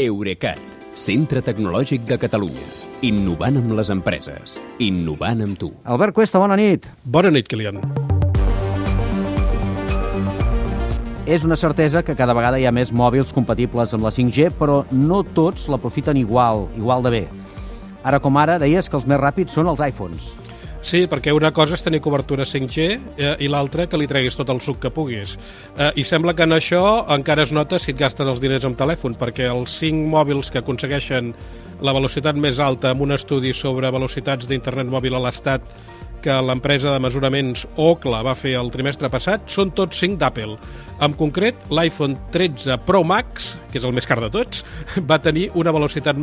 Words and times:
Eurecat, 0.00 0.56
centre 0.96 1.42
tecnològic 1.44 2.06
de 2.08 2.16
Catalunya. 2.16 2.62
Innovant 3.04 3.58
amb 3.60 3.74
les 3.76 3.90
empreses. 3.92 4.54
Innovant 4.80 5.42
amb 5.44 5.58
tu. 5.60 5.68
Albert 5.84 6.14
Cuesta, 6.16 6.40
bona 6.40 6.56
nit. 6.56 6.86
Bona 7.04 7.28
nit, 7.28 7.44
Kilian. 7.44 7.76
És 11.28 11.44
una 11.44 11.58
certesa 11.60 12.00
que 12.00 12.16
cada 12.16 12.32
vegada 12.32 12.56
hi 12.56 12.64
ha 12.64 12.72
més 12.72 12.88
mòbils 12.88 13.36
compatibles 13.36 13.92
amb 13.92 14.08
la 14.08 14.14
5G, 14.16 14.54
però 14.56 14.86
no 14.96 15.20
tots 15.36 15.68
l'aprofiten 15.68 16.16
igual, 16.16 16.70
igual 16.80 17.04
de 17.04 17.12
bé. 17.12 17.22
Ara 18.02 18.16
com 18.18 18.40
ara, 18.40 18.56
deies 18.56 18.88
que 18.88 18.96
els 18.96 19.04
més 19.04 19.20
ràpids 19.20 19.52
són 19.52 19.68
els 19.68 19.84
iPhones. 19.84 20.32
Sí, 20.82 21.04
perquè 21.06 21.30
una 21.30 21.52
cosa 21.54 21.76
és 21.76 21.84
tenir 21.86 22.00
cobertura 22.02 22.42
5G 22.42 22.84
eh, 23.14 23.34
i 23.44 23.48
l'altra 23.50 23.86
que 23.86 23.98
li 24.00 24.08
treguis 24.10 24.34
tot 24.34 24.50
el 24.50 24.58
suc 24.64 24.80
que 24.82 24.90
puguis. 24.90 25.36
Eh, 25.78 25.92
I 26.02 26.02
sembla 26.02 26.34
que 26.34 26.42
en 26.42 26.56
això 26.56 26.82
encara 27.14 27.44
es 27.46 27.52
nota 27.54 27.78
si 27.78 27.92
et 27.94 28.00
gastes 28.00 28.26
els 28.26 28.42
diners 28.42 28.66
amb 28.66 28.78
telèfon, 28.80 29.14
perquè 29.20 29.46
els 29.46 29.76
5 29.78 30.10
mòbils 30.10 30.50
que 30.50 30.58
aconsegueixen 30.58 31.30
la 31.86 31.94
velocitat 31.94 32.34
més 32.34 32.58
alta 32.58 32.90
amb 32.90 33.06
un 33.06 33.14
estudi 33.14 33.54
sobre 33.54 33.94
velocitats 33.94 34.50
d'internet 34.50 34.90
mòbil 34.90 35.14
a 35.14 35.22
l'Estat 35.22 35.70
que 36.22 36.34
l'empresa 36.46 36.92
de 36.94 37.02
mesuraments 37.02 37.66
Ookla 37.76 38.22
va 38.24 38.36
fer 38.38 38.54
el 38.58 38.70
trimestre 38.74 39.10
passat 39.12 39.48
són 39.50 39.72
tots 39.76 39.98
5 40.00 40.20
d'Apple. 40.20 40.56
En 41.02 41.16
concret, 41.18 41.58
l'iPhone 41.74 42.14
13 42.34 42.78
Pro 42.86 43.02
Max, 43.04 43.56
que 43.72 43.80
és 43.80 43.86
el 43.88 43.94
més 43.96 44.06
car 44.06 44.20
de 44.22 44.30
tots, 44.32 44.62
va 45.10 45.18
tenir 45.22 45.48
una 45.58 45.74
velocitat 45.74 46.18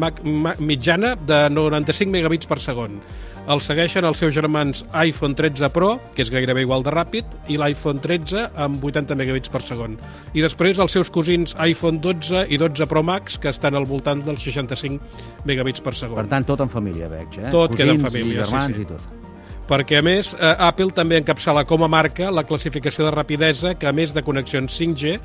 mitjana 0.63 1.15
de 1.19 1.41
95 1.51 2.15
megabits 2.15 2.47
per 2.49 2.61
segon. 2.63 3.01
El 3.49 3.63
segueixen 3.65 4.05
els 4.05 4.19
seus 4.21 4.33
germans 4.35 4.83
iPhone 5.01 5.33
13 5.35 5.71
Pro, 5.73 5.95
que 6.13 6.21
és 6.21 6.29
gairebé 6.29 6.63
igual 6.63 6.83
de 6.85 6.93
ràpid, 6.93 7.31
i 7.49 7.57
l'iPhone 7.57 8.01
13 8.03 8.45
amb 8.61 8.83
80 8.85 9.17
megabits 9.17 9.49
per 9.49 9.63
segon. 9.65 9.97
I 10.37 10.45
després 10.45 10.79
els 10.79 10.93
seus 10.93 11.09
cosins 11.09 11.55
iPhone 11.65 11.97
12 12.03 12.45
i 12.47 12.59
12 12.61 12.87
Pro 12.91 13.03
Max, 13.03 13.39
que 13.41 13.49
estan 13.49 13.75
al 13.75 13.89
voltant 13.89 14.21
dels 14.27 14.45
65 14.45 15.49
megabits 15.49 15.81
per 15.81 15.95
segon. 15.97 16.21
Per 16.21 16.29
tant, 16.29 16.45
tot 16.45 16.61
en 16.63 16.69
família, 16.71 17.09
veig, 17.09 17.41
eh? 17.41 17.49
Tot 17.49 17.73
Cosins 17.73 17.81
queda 17.81 17.97
en 17.97 18.05
família, 18.05 18.37
i 18.37 18.43
germans 18.43 18.69
sí, 18.69 18.77
sí. 18.77 18.85
i 18.85 18.93
tot 18.93 19.28
perquè 19.69 19.99
a 19.99 20.05
més 20.05 20.33
eh, 20.33 20.55
Apple 20.65 20.89
també 20.97 21.19
encapçala 21.19 21.63
com 21.69 21.85
a 21.85 21.91
marca 21.91 22.31
la 22.33 22.43
classificació 22.47 23.05
de 23.05 23.13
rapidesa 23.13 23.75
que 23.77 23.87
a 23.89 23.93
més 23.93 24.15
de 24.15 24.23
connexions 24.25 24.73
5G 24.73 25.19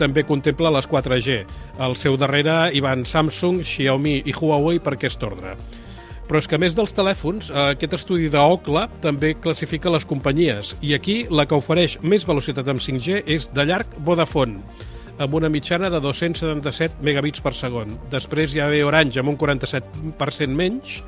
també 0.00 0.24
contempla 0.24 0.72
les 0.72 0.88
4G. 0.88 1.42
Al 1.84 1.96
seu 2.00 2.16
darrere 2.16 2.70
hi 2.72 2.80
van 2.80 3.04
Samsung, 3.04 3.60
Xiaomi 3.66 4.22
i 4.24 4.32
Huawei 4.32 4.80
per 4.80 4.94
aquest 4.96 5.22
ordre. 5.28 5.52
Però 6.30 6.40
és 6.40 6.46
que 6.48 6.56
a 6.56 6.62
més 6.62 6.76
dels 6.78 6.94
telèfons, 6.96 7.50
eh, 7.50 7.66
aquest 7.74 7.98
estudi 7.98 8.30
d'Ocla 8.32 8.86
també 9.04 9.34
classifica 9.36 9.92
les 9.92 10.06
companyies 10.08 10.76
i 10.80 10.94
aquí 10.96 11.24
la 11.28 11.44
que 11.44 11.58
ofereix 11.58 11.98
més 12.00 12.24
velocitat 12.24 12.72
amb 12.72 12.80
5G 12.80 13.24
és 13.26 13.50
de 13.52 13.68
llarg 13.68 14.00
Vodafone 14.06 14.64
amb 15.20 15.34
una 15.36 15.50
mitjana 15.52 15.90
de 15.92 15.98
277 16.00 17.04
megabits 17.04 17.42
per 17.44 17.52
segon. 17.52 17.92
Després 18.08 18.54
hi 18.54 18.62
ha 18.64 18.70
Orange 18.86 19.20
amb 19.20 19.34
un 19.34 19.36
47% 19.36 20.56
menys 20.56 21.02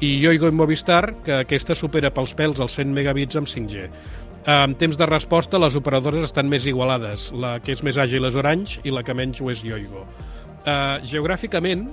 i 0.00 0.20
Yoigo 0.22 0.46
i 0.46 0.54
Movistar, 0.54 1.16
que 1.26 1.40
aquesta 1.42 1.74
supera 1.74 2.12
pels 2.14 2.34
pèls 2.38 2.60
els 2.62 2.76
100 2.78 2.92
megabits 2.94 3.38
amb 3.38 3.50
5G. 3.50 3.88
En 4.48 4.76
temps 4.78 4.96
de 4.96 5.06
resposta, 5.10 5.58
les 5.58 5.74
operadores 5.76 6.22
estan 6.28 6.48
més 6.48 6.66
igualades. 6.70 7.28
La 7.34 7.58
que 7.60 7.74
és 7.74 7.82
més 7.84 7.98
àgil 7.98 8.28
és 8.28 8.36
Orange 8.38 8.78
i 8.86 8.94
la 8.94 9.02
que 9.02 9.16
menys 9.16 9.42
ho 9.42 9.50
és 9.50 9.64
Yoigo. 9.66 10.06
Uh, 10.62 11.02
geogràficament, 11.02 11.88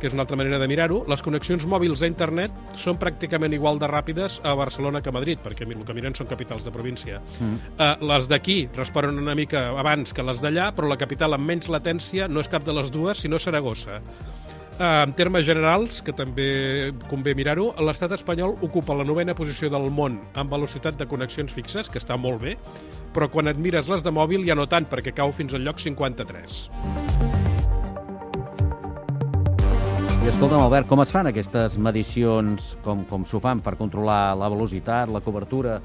que 0.00 0.08
és 0.08 0.16
una 0.16 0.24
altra 0.24 0.38
manera 0.40 0.58
de 0.58 0.66
mirar-ho, 0.70 1.02
les 1.12 1.20
connexions 1.20 1.66
mòbils 1.68 2.00
a 2.00 2.08
internet 2.08 2.56
són 2.80 2.96
pràcticament 2.98 3.52
igual 3.52 3.78
de 3.78 3.90
ràpides 3.92 4.40
a 4.48 4.56
Barcelona 4.56 5.04
que 5.04 5.12
a 5.12 5.14
Madrid, 5.14 5.42
perquè 5.44 5.68
el 5.68 5.84
que 5.84 5.94
miren 5.94 6.16
són 6.16 6.30
capitals 6.30 6.64
de 6.64 6.72
província. 6.72 7.20
Mm. 7.38 7.60
Uh, 7.76 7.92
les 8.14 8.30
d'aquí 8.30 8.58
responen 8.72 9.20
una 9.20 9.36
mica 9.36 9.68
abans 9.76 10.16
que 10.16 10.24
les 10.24 10.40
d'allà, 10.40 10.72
però 10.72 10.88
la 10.88 10.98
capital 10.98 11.36
amb 11.36 11.44
menys 11.44 11.68
latència 11.68 12.26
no 12.28 12.40
és 12.40 12.48
cap 12.48 12.64
de 12.64 12.74
les 12.80 12.90
dues, 12.90 13.20
sinó 13.20 13.38
Saragossa. 13.38 14.00
Uh, 14.80 15.04
en 15.04 15.10
termes 15.12 15.44
generals, 15.44 15.98
que 16.00 16.12
també 16.16 16.46
convé 17.10 17.34
mirar-ho, 17.36 17.66
l'estat 17.84 18.14
espanyol 18.16 18.54
ocupa 18.64 18.94
la 18.96 19.04
novena 19.04 19.34
posició 19.36 19.68
del 19.68 19.90
món 19.92 20.14
amb 20.40 20.54
velocitat 20.56 20.96
de 20.96 21.04
connexions 21.04 21.52
fixes, 21.52 21.90
que 21.92 22.00
està 22.00 22.16
molt 22.16 22.40
bé, 22.40 22.54
però 23.12 23.28
quan 23.28 23.52
et 23.52 23.60
mires 23.60 23.90
les 23.92 24.00
de 24.00 24.08
mòbil 24.16 24.46
ja 24.48 24.56
no 24.56 24.64
tant, 24.72 24.88
perquè 24.88 25.12
cau 25.12 25.34
fins 25.36 25.52
al 25.52 25.68
lloc 25.68 25.84
53. 25.84 26.56
I 30.24 30.32
escolta'm, 30.32 30.64
Albert, 30.64 30.88
com 30.88 31.04
es 31.04 31.12
fan 31.12 31.28
aquestes 31.28 31.76
medicions, 31.76 32.72
com, 32.80 33.04
com 33.04 33.28
s'ho 33.28 33.42
fan 33.44 33.60
per 33.60 33.76
controlar 33.76 34.32
la 34.40 34.48
velocitat, 34.48 35.12
la 35.12 35.20
cobertura? 35.20 35.76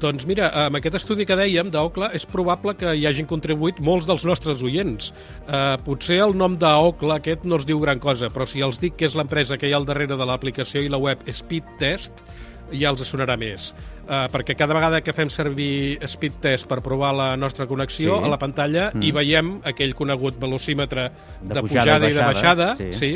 Doncs 0.00 0.24
mira, 0.24 0.48
amb 0.56 0.78
aquest 0.78 0.96
estudi 0.96 1.26
que 1.28 1.36
dèiem 1.36 1.68
d'Ocla 1.72 2.08
és 2.16 2.24
probable 2.28 2.72
que 2.78 2.94
hi 2.96 3.04
hagin 3.08 3.28
contribuït 3.28 3.82
molts 3.84 4.06
dels 4.08 4.24
nostres 4.24 4.62
oients. 4.64 5.10
Uh, 5.44 5.76
potser 5.84 6.22
el 6.24 6.32
nom 6.40 6.56
d'Ocla 6.56 7.18
aquest 7.20 7.44
no 7.44 7.58
es 7.60 7.66
diu 7.68 7.82
gran 7.82 8.00
cosa, 8.00 8.30
però 8.32 8.46
si 8.48 8.64
els 8.64 8.80
dic 8.80 8.96
que 8.96 9.10
és 9.10 9.16
l'empresa 9.18 9.58
que 9.60 9.68
hi 9.68 9.74
ha 9.74 9.80
al 9.80 9.88
darrere 9.88 10.16
de 10.16 10.28
l'aplicació 10.28 10.80
i 10.80 10.88
la 10.88 11.00
web 11.00 11.26
Speed 11.28 11.76
Test, 11.82 12.24
ja 12.72 12.94
els 12.94 13.04
sonarà 13.04 13.36
més. 13.36 13.74
Uh, 14.06 14.24
perquè 14.32 14.56
cada 14.58 14.74
vegada 14.74 15.02
que 15.04 15.12
fem 15.12 15.28
servir 15.30 16.00
Speed 16.08 16.40
Test 16.42 16.70
per 16.70 16.80
provar 16.86 17.12
la 17.14 17.28
nostra 17.36 17.68
connexió, 17.68 18.16
sí. 18.16 18.24
a 18.24 18.32
la 18.32 18.40
pantalla 18.40 18.88
mm. 18.94 19.04
hi 19.04 19.12
veiem 19.20 19.52
aquell 19.68 19.92
conegut 19.98 20.40
velocímetre 20.40 21.10
de, 21.12 21.52
de 21.52 21.60
pujada, 21.60 22.00
pujada 22.00 22.08
i 22.08 22.16
de 22.16 22.26
baixada, 22.32 22.72
sí. 22.80 22.92
sí 22.96 23.14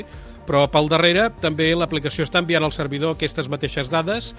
però 0.48 0.64
pel 0.70 0.90
darrere 0.92 1.28
també 1.42 1.70
l'aplicació 1.74 2.26
està 2.26 2.42
enviant 2.42 2.66
al 2.66 2.74
servidor 2.76 3.14
aquestes 3.14 3.48
mateixes 3.52 3.90
dades, 3.92 4.32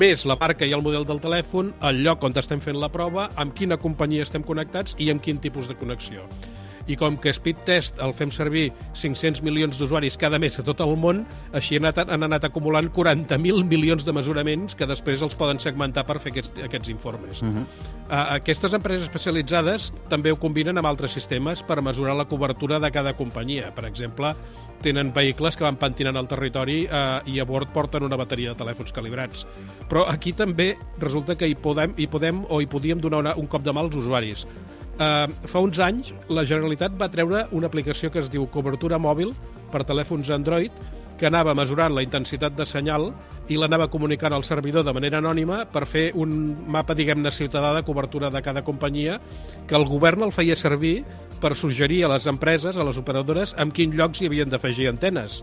més 0.00 0.26
la 0.28 0.38
marca 0.40 0.66
i 0.66 0.74
el 0.76 0.84
model 0.84 1.06
del 1.08 1.22
telèfon, 1.22 1.74
el 1.82 2.02
lloc 2.06 2.24
on 2.24 2.36
estem 2.38 2.60
fent 2.60 2.80
la 2.80 2.92
prova, 2.92 3.30
amb 3.36 3.54
quina 3.54 3.80
companyia 3.80 4.26
estem 4.26 4.42
connectats 4.46 4.96
i 4.98 5.10
amb 5.10 5.22
quin 5.22 5.40
tipus 5.42 5.70
de 5.70 5.78
connexió 5.78 6.26
i 6.86 6.96
com 6.98 7.16
que 7.20 7.32
Speed 7.32 7.64
Test 7.66 8.00
el 8.02 8.14
fem 8.16 8.32
servir 8.34 8.70
500 8.98 9.42
milions 9.46 9.78
d'usuaris 9.78 10.18
cada 10.20 10.40
mes 10.42 10.58
a 10.58 10.64
tot 10.66 10.80
el 10.84 10.96
món, 10.96 11.24
així 11.56 11.78
han 11.78 11.88
anat, 11.88 12.08
han 12.08 12.26
anat 12.28 12.48
acumulant 12.48 12.90
40.000 12.92 13.66
milions 13.68 14.06
de 14.06 14.14
mesuraments 14.16 14.76
que 14.78 14.88
després 14.88 15.22
els 15.22 15.36
poden 15.38 15.60
segmentar 15.62 16.06
per 16.08 16.18
fer 16.22 16.32
aquests, 16.34 16.64
aquests 16.64 16.92
informes. 16.92 17.42
Uh 17.42 17.48
-huh. 17.48 17.64
uh, 18.08 18.26
aquestes 18.38 18.72
empreses 18.74 19.08
especialitzades 19.08 19.92
també 20.08 20.32
ho 20.32 20.36
combinen 20.36 20.78
amb 20.78 20.86
altres 20.86 21.12
sistemes 21.12 21.62
per 21.62 21.82
mesurar 21.82 22.16
la 22.16 22.26
cobertura 22.26 22.80
de 22.80 22.90
cada 22.90 23.14
companyia. 23.14 23.74
Per 23.74 23.84
exemple, 23.84 24.34
tenen 24.82 25.14
vehicles 25.14 25.56
que 25.56 25.64
van 25.64 25.78
pentinant 25.80 26.18
el 26.18 26.28
territori 26.28 26.82
eh, 26.84 27.20
i 27.32 27.38
a 27.40 27.46
bord 27.48 27.70
porten 27.72 28.04
una 28.04 28.18
bateria 28.20 28.52
de 28.52 28.58
telèfons 28.58 28.92
calibrats. 28.92 29.46
Però 29.88 30.04
aquí 30.10 30.34
també 30.36 30.74
resulta 30.98 31.38
que 31.38 31.48
hi 31.48 31.54
podem, 31.54 31.94
hi 31.96 32.08
podem 32.10 32.42
o 32.48 32.60
hi 32.60 32.66
podíem 32.66 33.00
donar 33.00 33.22
una, 33.22 33.34
un 33.38 33.46
cop 33.46 33.62
de 33.62 33.72
mà 33.72 33.86
als 33.86 33.96
usuaris. 33.96 34.46
Uh, 34.92 35.24
fa 35.48 35.62
uns 35.64 35.78
anys, 35.80 36.10
la 36.28 36.44
Generalitat 36.44 36.98
va 37.00 37.08
treure 37.10 37.46
una 37.56 37.66
aplicació 37.70 38.10
que 38.12 38.20
es 38.20 38.28
diu 38.30 38.44
Cobertura 38.52 38.98
Mòbil 39.00 39.32
per 39.72 39.86
telèfons 39.88 40.28
Android, 40.34 40.74
que 41.22 41.28
anava 41.30 41.54
mesurant 41.54 41.94
la 41.94 42.02
intensitat 42.02 42.56
de 42.58 42.66
senyal 42.66 43.12
i 43.46 43.56
l'anava 43.56 43.86
comunicant 43.90 44.34
al 44.34 44.42
servidor 44.42 44.82
de 44.82 44.92
manera 44.96 45.20
anònima 45.22 45.60
per 45.70 45.84
fer 45.86 46.08
un 46.18 46.32
mapa, 46.66 46.96
diguem-ne, 46.98 47.30
ciutadà 47.30 47.70
de 47.76 47.84
cobertura 47.86 48.30
de 48.30 48.42
cada 48.42 48.64
companyia, 48.66 49.20
que 49.70 49.78
el 49.78 49.86
govern 49.86 50.26
el 50.26 50.34
feia 50.34 50.56
servir 50.58 51.04
per 51.40 51.54
suggerir 51.54 52.02
a 52.04 52.12
les 52.12 52.26
empreses, 52.26 52.76
a 52.76 52.84
les 52.84 52.98
operadores, 52.98 53.54
en 53.58 53.70
quins 53.70 53.94
llocs 53.94 54.20
hi 54.20 54.28
havien 54.30 54.50
d'afegir 54.50 54.90
antenes. 54.90 55.40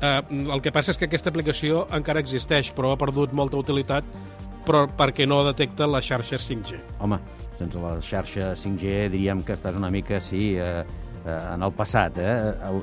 Eh, 0.00 0.20
el 0.40 0.62
que 0.64 0.72
passa 0.74 0.90
és 0.90 0.98
que 0.98 1.06
aquesta 1.06 1.30
aplicació 1.30 1.86
encara 1.94 2.22
existeix, 2.24 2.74
però 2.74 2.90
ha 2.90 3.00
perdut 3.00 3.32
molta 3.36 3.60
utilitat 3.60 4.04
però 4.66 4.86
perquè 4.96 5.26
no 5.28 5.42
detecta 5.46 5.88
les 5.90 6.06
xarxes 6.06 6.48
5G. 6.48 6.80
Home, 7.04 7.20
sense 7.58 7.80
la 7.80 7.98
xarxa 8.04 8.54
5G 8.56 9.08
diríem 9.12 9.44
que 9.44 9.54
estàs 9.56 9.76
una 9.78 9.90
mica, 9.92 10.20
sí, 10.20 10.54
eh, 10.56 10.84
eh, 11.24 11.54
en 11.54 11.62
el 11.62 11.72
passat, 11.76 12.18
eh? 12.18 12.34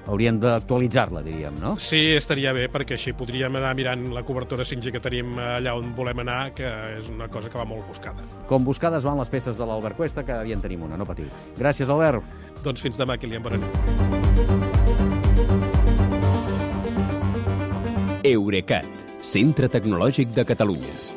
Haurien 0.08 0.40
d'actualitzar-la, 0.42 1.24
diríem, 1.26 1.58
no? 1.62 1.76
Sí, 1.82 2.02
estaria 2.18 2.54
bé, 2.56 2.68
perquè 2.74 2.98
així 2.98 3.14
podríem 3.18 3.56
anar 3.60 3.74
mirant 3.78 4.08
la 4.16 4.24
cobertura 4.28 4.66
5G 4.68 4.94
que 4.96 5.04
tenim 5.04 5.38
allà 5.42 5.76
on 5.78 5.94
volem 5.98 6.24
anar, 6.26 6.54
que 6.58 6.68
és 6.98 7.10
una 7.14 7.30
cosa 7.34 7.50
que 7.50 7.60
va 7.60 7.66
molt 7.68 7.88
buscada. 7.90 8.26
Com 8.50 8.66
buscades 8.68 9.06
van 9.08 9.20
les 9.22 9.34
peces 9.34 9.58
de 9.58 9.66
l'Albert 9.66 9.98
Cuesta, 9.98 10.26
cada 10.28 10.44
dia 10.48 10.56
en 10.58 10.64
tenim 10.64 10.86
una, 10.88 10.98
no 10.98 11.06
patiu. 11.10 11.30
Gràcies, 11.58 11.90
Albert. 11.90 12.24
Doncs 12.64 12.82
fins 12.84 12.98
demà, 13.00 13.18
Kilian, 13.22 13.44
bona 13.46 13.58
nit. 13.62 13.72
Eurecat, 18.28 18.90
centre 19.24 19.70
tecnològic 19.72 20.34
de 20.36 20.44
Catalunya. 20.44 21.17